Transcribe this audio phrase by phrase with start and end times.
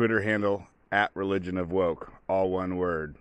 [0.00, 3.16] Twitter handle at Religion of Woke, all one word.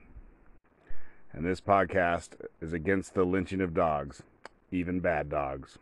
[1.34, 4.24] And this podcast is against the lynching of dogs,
[4.72, 5.78] even bad dogs.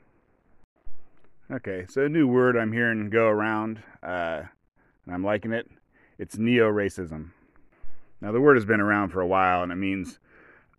[1.52, 4.41] Okay, so a new word I'm hearing go around, uh,
[5.05, 5.70] and I'm liking it.
[6.18, 7.29] It's neo racism.
[8.20, 10.18] Now, the word has been around for a while and it means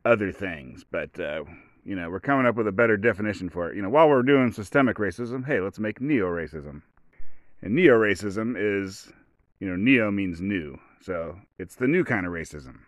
[0.04, 1.44] other things, but, uh,
[1.84, 3.76] you know, we're coming up with a better definition for it.
[3.76, 6.82] You know, while we're doing systemic racism, hey, let's make neo racism.
[7.62, 9.12] And neo racism is,
[9.60, 10.78] you know, neo means new.
[11.00, 12.80] So it's the new kind of racism.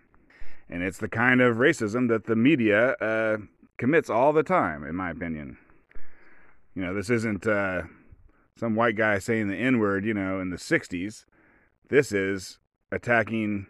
[0.68, 3.38] And it's the kind of racism that the media uh,
[3.76, 5.58] commits all the time, in my opinion.
[6.74, 7.82] You know, this isn't uh,
[8.56, 11.24] some white guy saying the N word, you know, in the 60s.
[11.88, 12.58] This is
[12.92, 13.66] attacking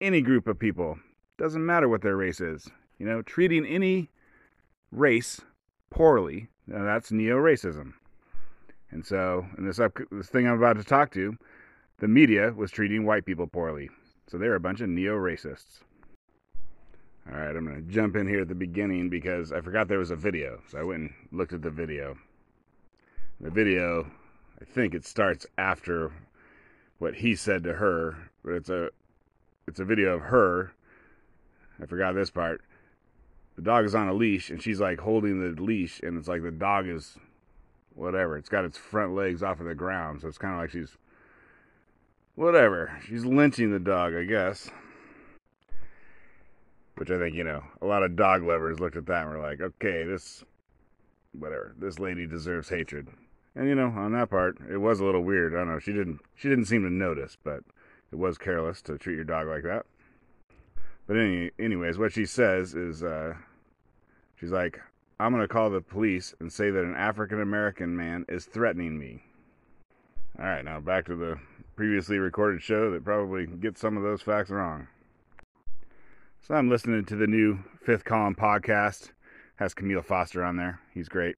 [0.00, 0.98] any group of people.
[1.38, 2.68] Doesn't matter what their race is.
[2.98, 4.10] You know, treating any
[4.90, 5.40] race
[5.90, 7.94] poorly, now that's neo racism.
[8.90, 11.36] And so, in this, up, this thing I'm about to talk to,
[12.00, 13.90] the media was treating white people poorly.
[14.26, 15.80] So they're a bunch of neo racists.
[17.30, 19.98] All right, I'm going to jump in here at the beginning because I forgot there
[19.98, 20.60] was a video.
[20.68, 22.16] So I went and looked at the video.
[23.40, 24.10] The video,
[24.60, 26.10] I think it starts after
[26.98, 28.90] what he said to her, but it's a
[29.66, 30.72] it's a video of her.
[31.80, 32.62] I forgot this part.
[33.56, 36.42] The dog is on a leash and she's like holding the leash and it's like
[36.42, 37.16] the dog is
[37.94, 38.36] whatever.
[38.36, 40.96] It's got its front legs off of the ground, so it's kind of like she's
[42.34, 42.96] whatever.
[43.06, 44.70] She's lynching the dog, I guess.
[46.96, 49.40] Which I think, you know, a lot of dog lovers looked at that and were
[49.40, 50.44] like, okay, this,
[51.32, 53.08] whatever, this lady deserves hatred.
[53.54, 55.54] And you know, on that part, it was a little weird.
[55.54, 55.78] I don't know.
[55.78, 57.60] She didn't, she didn't seem to notice, but
[58.12, 59.86] it was careless to treat your dog like that.
[61.06, 63.34] But any, anyways, what she says is, uh,
[64.36, 64.80] she's like,
[65.18, 69.22] I'm gonna call the police and say that an African American man is threatening me.
[70.38, 71.38] All right, now back to the
[71.80, 74.86] previously recorded show that probably gets some of those facts wrong.
[76.42, 79.12] So I'm listening to the new Fifth Column podcast.
[79.56, 80.80] Has Camille Foster on there.
[80.92, 81.36] He's great.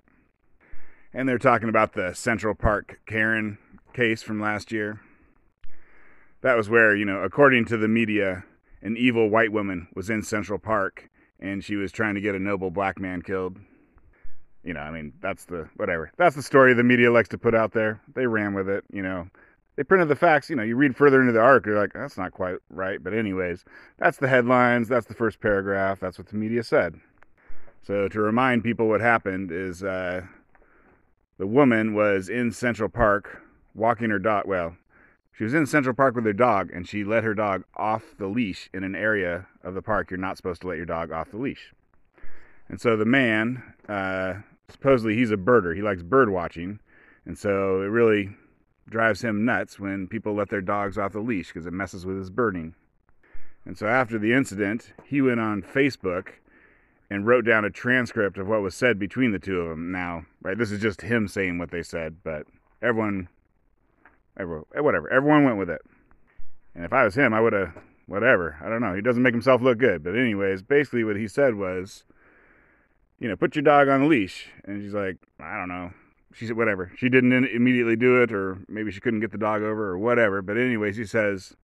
[1.14, 3.56] And they're talking about the Central Park Karen
[3.94, 5.00] case from last year.
[6.40, 8.42] That was where, you know, according to the media,
[8.82, 11.08] an evil white woman was in Central Park
[11.38, 13.60] and she was trying to get a noble black man killed.
[14.64, 16.10] You know, I mean, that's the whatever.
[16.16, 18.00] That's the story the media likes to put out there.
[18.12, 19.28] They ran with it, you know
[19.76, 20.50] they printed the facts.
[20.50, 23.02] You know, you read further into the article, you're like, that's not quite right.
[23.02, 23.64] But, anyways,
[23.98, 24.88] that's the headlines.
[24.88, 26.00] That's the first paragraph.
[26.00, 27.00] That's what the media said.
[27.82, 30.22] So, to remind people what happened is uh,
[31.38, 33.42] the woman was in Central Park
[33.74, 34.46] walking her dog.
[34.46, 34.76] Well,
[35.32, 38.26] she was in Central Park with her dog, and she let her dog off the
[38.26, 41.30] leash in an area of the park you're not supposed to let your dog off
[41.30, 41.72] the leash.
[42.68, 44.34] And so the man, uh,
[44.68, 45.74] supposedly he's a birder.
[45.74, 46.80] He likes bird watching.
[47.24, 48.30] And so it really
[48.88, 52.16] drives him nuts when people let their dogs off the leash because it messes with
[52.16, 52.74] his birding.
[53.64, 56.28] And so after the incident, he went on Facebook
[57.08, 59.92] and wrote down a transcript of what was said between the two of them.
[59.92, 62.46] Now, right, this is just him saying what they said, but
[62.80, 63.28] everyone,
[64.38, 65.82] everyone whatever, everyone went with it.
[66.74, 67.74] And if I was him, I would have,
[68.06, 68.56] whatever.
[68.64, 68.94] I don't know.
[68.94, 70.02] He doesn't make himself look good.
[70.02, 72.04] But, anyways, basically what he said was,
[73.20, 74.48] you know, put your dog on a leash.
[74.64, 75.92] And she's like, I don't know
[76.34, 76.92] she said whatever.
[76.96, 80.42] She didn't immediately do it, or maybe she couldn't get the dog over, or whatever.
[80.42, 81.56] But anyways, he says,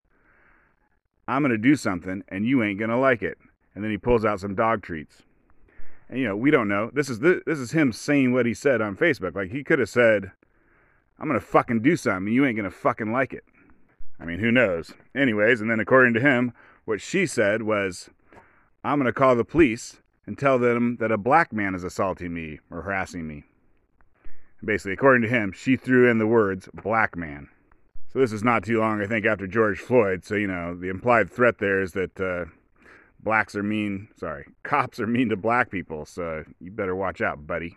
[1.26, 3.38] "I'm gonna do something, and you ain't gonna like it."
[3.74, 5.22] And then he pulls out some dog treats.
[6.08, 6.90] And you know, we don't know.
[6.92, 9.34] This is this, this is him saying what he said on Facebook.
[9.34, 10.32] Like he could have said,
[11.18, 13.44] "I'm gonna fucking do something, and you ain't gonna fucking like it."
[14.20, 14.94] I mean, who knows?
[15.14, 16.52] Anyways, and then according to him,
[16.84, 18.10] what she said was,
[18.82, 22.60] "I'm gonna call the police." And tell them that a black man is assaulting me
[22.70, 23.44] or harassing me.
[24.64, 27.48] Basically, according to him, she threw in the words black man.
[28.12, 30.24] So this is not too long, I think, after George Floyd.
[30.24, 32.46] So, you know, the implied threat there is that uh,
[33.20, 36.06] blacks are mean, sorry, cops are mean to black people.
[36.06, 37.76] So you better watch out, buddy.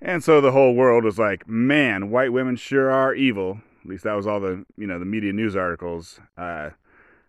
[0.00, 3.60] And so the whole world was like, man, white women sure are evil.
[3.82, 6.20] At least that was all the, you know, the media news articles.
[6.36, 6.70] Uh,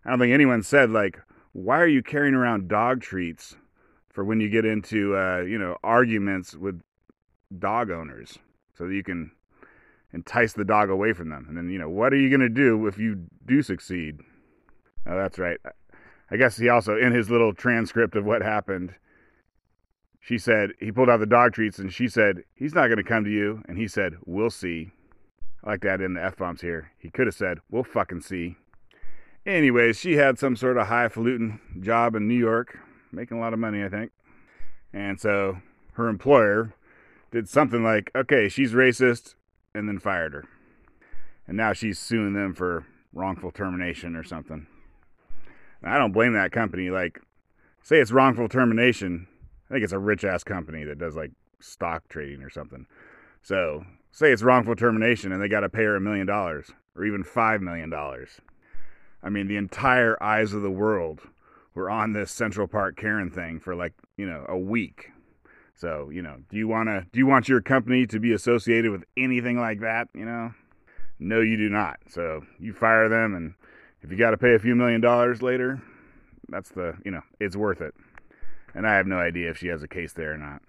[0.03, 1.19] I don't think anyone said, like,
[1.53, 3.55] why are you carrying around dog treats
[4.09, 6.81] for when you get into, uh, you know, arguments with
[7.57, 8.37] dog owners?
[8.77, 9.31] So that you can
[10.13, 11.45] entice the dog away from them.
[11.49, 14.19] And then, you know, what are you going to do if you do succeed?
[15.05, 15.57] Oh, that's right.
[16.29, 18.93] I guess he also, in his little transcript of what happened,
[20.19, 23.03] she said, he pulled out the dog treats and she said, he's not going to
[23.03, 23.63] come to you.
[23.67, 24.91] And he said, we'll see.
[25.63, 26.91] I like that in the F bombs here.
[26.99, 28.57] He could have said, we'll fucking see.
[29.45, 32.77] Anyways, she had some sort of highfalutin job in New York,
[33.13, 34.11] making a lot of money, I think.
[34.91, 35.57] And so
[35.93, 36.73] her employer
[37.37, 39.35] did something like, okay, she's racist,
[39.75, 40.45] and then fired her.
[41.47, 44.65] And now she's suing them for wrongful termination or something.
[45.83, 46.89] And I don't blame that company.
[46.89, 47.21] Like,
[47.83, 49.27] say it's wrongful termination.
[49.69, 52.87] I think it's a rich ass company that does like stock trading or something.
[53.43, 57.05] So, say it's wrongful termination and they got to pay her a million dollars or
[57.05, 58.41] even five million dollars.
[59.21, 61.21] I mean, the entire eyes of the world
[61.75, 65.11] were on this Central Park Karen thing for like, you know, a week.
[65.77, 68.91] So, you know, do you want to do you want your company to be associated
[68.91, 70.53] with anything like that, you know?
[71.19, 71.99] No, you do not.
[72.09, 73.53] So, you fire them and
[74.01, 75.81] if you got to pay a few million dollars later,
[76.49, 77.93] that's the, you know, it's worth it.
[78.73, 80.61] And I have no idea if she has a case there or not.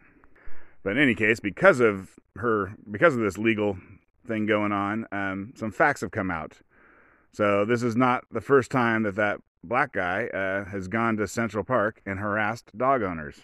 [0.82, 3.78] But in any case, because of her, because of this legal
[4.26, 6.58] thing going on, um, some facts have come out.
[7.32, 11.28] So this is not the first time that that black guy uh, has gone to
[11.28, 13.42] Central Park and harassed dog owners.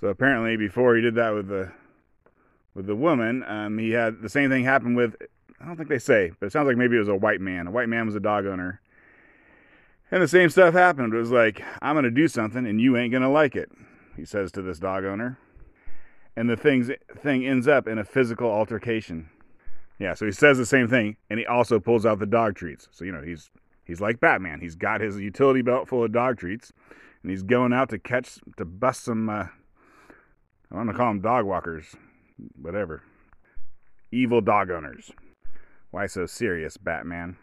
[0.00, 1.72] So apparently, before he did that with the
[2.74, 5.16] with the woman, um, he had the same thing happen with.
[5.60, 7.66] I don't think they say, but it sounds like maybe it was a white man.
[7.66, 8.80] A white man was a dog owner,
[10.10, 11.14] and the same stuff happened.
[11.14, 13.70] It was like, "I'm to do something, and you ain't to like it,"
[14.16, 15.38] he says to this dog owner,
[16.36, 19.30] and the things thing ends up in a physical altercation.
[19.98, 22.88] Yeah, so he says the same thing, and he also pulls out the dog treats.
[22.90, 23.50] So you know he's
[23.84, 24.60] he's like Batman.
[24.60, 26.72] He's got his utility belt full of dog treats,
[27.22, 29.30] and he's going out to catch to bust some.
[29.30, 29.46] Uh,
[30.74, 31.94] I want to call them dog walkers,
[32.60, 33.04] whatever.
[34.10, 35.12] Evil dog owners.
[35.92, 37.36] Why so serious, Batman?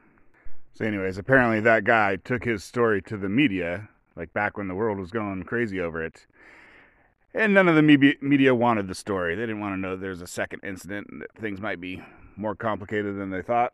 [0.74, 3.88] So, anyways, apparently that guy took his story to the media,
[4.18, 6.28] like back when the world was going crazy over it.
[7.34, 9.36] And none of the media wanted the story.
[9.36, 12.02] They didn't want to know there's a second incident and that things might be
[12.36, 13.72] more complicated than they thought.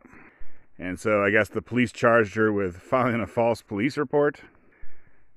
[0.78, 4.42] And so I guess the police charged her with filing a false police report.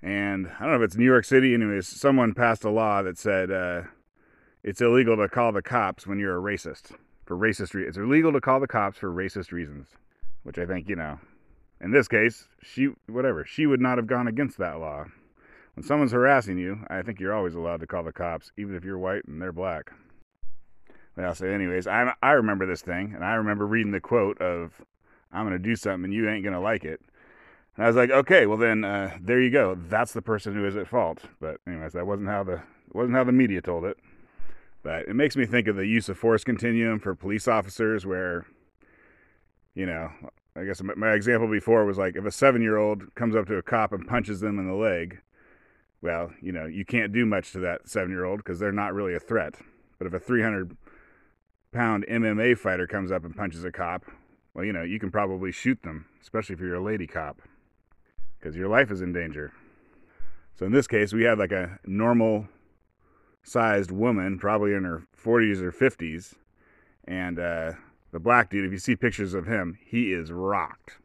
[0.03, 1.55] And I don't know if it's New York City.
[1.55, 3.83] Anyways, someone passed a law that said uh,
[4.63, 6.93] it's illegal to call the cops when you're a racist
[7.25, 7.97] for racist reasons.
[7.97, 9.89] It's illegal to call the cops for racist reasons,
[10.43, 11.19] which I think, you know,
[11.81, 15.07] in this case, she, whatever, she would not have gone against that law.
[15.75, 18.85] When someone's harassing you, I think you're always allowed to call the cops, even if
[18.85, 19.93] you're white and they're black.
[21.17, 24.81] Well, so anyways, I I remember this thing, and I remember reading the quote of,
[25.33, 27.01] "I'm gonna do something, and you ain't gonna like it."
[27.77, 29.75] And I was like, okay, well then, uh, there you go.
[29.75, 31.23] That's the person who is at fault.
[31.41, 33.97] But anyways, that wasn't how the wasn't how the media told it.
[34.83, 38.47] But it makes me think of the use of force continuum for police officers, where,
[39.75, 40.11] you know,
[40.57, 43.57] I guess my example before was like if a seven year old comes up to
[43.57, 45.21] a cop and punches them in the leg,
[46.03, 48.95] well, you know, you can't do much to that seven year old because they're not
[48.95, 49.57] really a threat.
[49.99, 50.77] But if a 300
[51.73, 54.05] pound MMA fighter comes up and punches a cop,
[54.55, 57.41] well, you know, you can probably shoot them, especially if you're a lady cop,
[58.39, 59.53] because your life is in danger.
[60.59, 62.49] So in this case, we had like a normal
[63.43, 66.35] sized woman, probably in her 40s or 50s.
[67.05, 67.73] And uh,
[68.13, 70.99] the black dude, if you see pictures of him, he is rocked.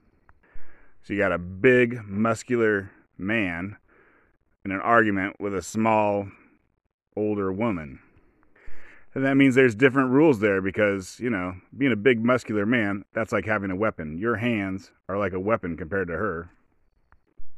[1.04, 3.78] So you got a big, muscular man
[4.64, 6.28] in an argument with a small,
[7.16, 8.00] older woman.
[9.14, 13.06] And that means there's different rules there because, you know, being a big, muscular man,
[13.14, 14.18] that's like having a weapon.
[14.18, 16.50] Your hands are like a weapon compared to her.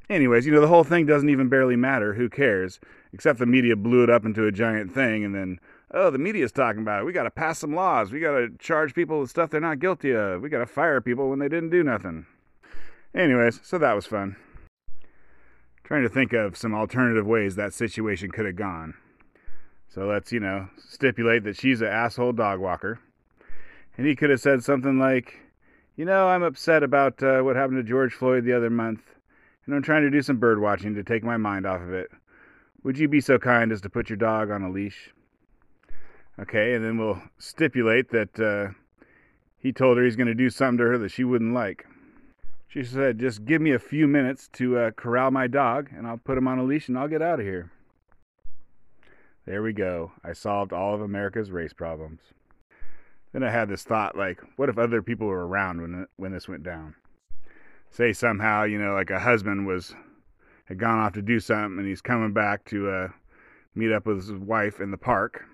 [0.09, 2.13] Anyways, you know, the whole thing doesn't even barely matter.
[2.13, 2.79] Who cares?
[3.11, 5.59] Except the media blew it up into a giant thing and then,
[5.91, 7.05] oh, the media's talking about it.
[7.05, 8.11] We got to pass some laws.
[8.11, 10.41] We got to charge people with stuff they're not guilty of.
[10.41, 12.25] We got to fire people when they didn't do nothing.
[13.13, 14.37] Anyways, so that was fun.
[15.83, 18.93] Trying to think of some alternative ways that situation could have gone.
[19.89, 22.99] So let's, you know, stipulate that she's an asshole dog walker.
[23.97, 25.39] And he could have said something like,
[25.95, 29.01] you know, I'm upset about uh, what happened to George Floyd the other month
[29.67, 32.09] and I'm trying to do some bird watching to take my mind off of it.
[32.83, 35.11] Would you be so kind as to put your dog on a leash?
[36.39, 38.73] Okay, and then we'll stipulate that uh,
[39.57, 41.85] he told her he's going to do something to her that she wouldn't like.
[42.67, 46.17] She said, just give me a few minutes to uh, corral my dog, and I'll
[46.17, 47.71] put him on a leash and I'll get out of here.
[49.45, 50.11] There we go.
[50.23, 52.19] I solved all of America's race problems.
[53.33, 56.47] Then I had this thought like, what if other people were around when, when this
[56.47, 56.95] went down?
[57.91, 59.93] Say somehow, you know, like a husband was
[60.65, 63.07] had gone off to do something and he's coming back to uh,
[63.73, 65.45] meet up with his wife in the park.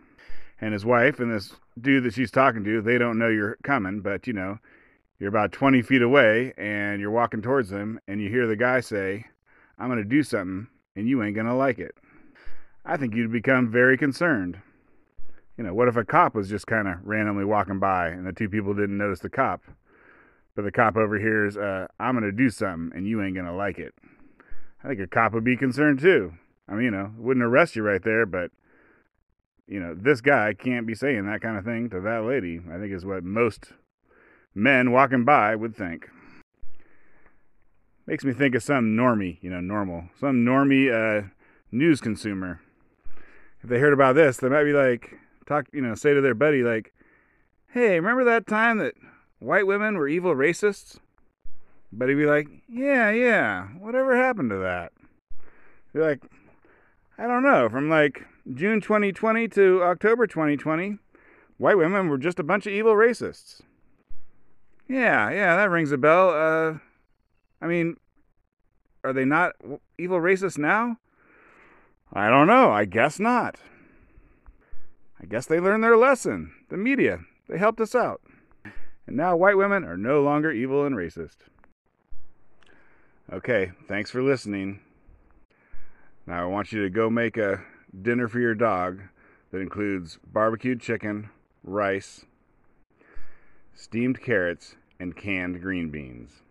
[0.59, 4.01] And his wife and this dude that she's talking to, they don't know you're coming,
[4.01, 4.57] but you know,
[5.19, 8.79] you're about 20 feet away and you're walking towards them and you hear the guy
[8.79, 9.25] say,
[9.77, 11.95] I'm going to do something and you ain't going to like it.
[12.85, 14.59] I think you'd become very concerned.
[15.57, 18.33] You know, what if a cop was just kind of randomly walking by and the
[18.33, 19.61] two people didn't notice the cop?
[20.55, 23.53] But the cop overhears, uh, I'm going to do something and you ain't going to
[23.53, 23.93] like it.
[24.83, 26.33] I think a cop would be concerned too.
[26.67, 28.51] I mean, you know, wouldn't arrest you right there, but,
[29.67, 32.61] you know, this guy can't be saying that kind of thing to that lady.
[32.71, 33.73] I think is what most
[34.53, 36.09] men walking by would think.
[38.05, 41.27] makes me think of some normie, you know, normal, some normie uh,
[41.71, 42.61] news consumer.
[43.61, 45.17] If they heard about this, they might be like,
[45.47, 46.93] talk, you know, say to their buddy, like,
[47.67, 48.93] hey, remember that time that
[49.43, 50.97] white women were evil racists?
[51.91, 54.93] But he'd be like, yeah, yeah, whatever happened to that?
[55.93, 56.23] You're like,
[57.17, 60.97] I don't know, from like June 2020 to October 2020,
[61.57, 63.61] white women were just a bunch of evil racists.
[64.87, 66.29] Yeah, yeah, that rings a bell.
[66.29, 66.79] Uh,
[67.61, 67.97] I mean,
[69.03, 69.53] are they not
[69.97, 70.97] evil racists now?
[72.11, 72.71] I don't know.
[72.71, 73.57] I guess not.
[75.21, 76.53] I guess they learned their lesson.
[76.69, 78.21] The media, they helped us out.
[79.07, 81.37] And now white women are no longer evil and racist.
[83.31, 84.79] Okay, thanks for listening.
[86.25, 87.61] Now I want you to go make a
[88.01, 89.01] dinner for your dog
[89.51, 91.29] that includes barbecued chicken,
[91.63, 92.25] rice,
[93.73, 96.41] steamed carrots, and canned green beans.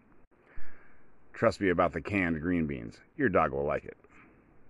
[1.32, 3.00] Trust me about the canned green beans.
[3.16, 3.96] Your dog will like it.